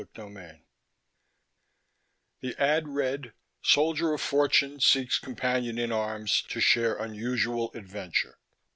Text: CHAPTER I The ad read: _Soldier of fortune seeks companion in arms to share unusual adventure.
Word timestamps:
CHAPTER 0.01 0.25
I 0.39 0.63
The 2.39 2.55
ad 2.57 2.87
read: 2.87 3.33
_Soldier 3.63 4.15
of 4.15 4.19
fortune 4.21 4.79
seeks 4.79 5.19
companion 5.19 5.77
in 5.77 5.91
arms 5.91 6.41
to 6.49 6.59
share 6.59 6.95
unusual 6.95 7.69
adventure. 7.75 8.39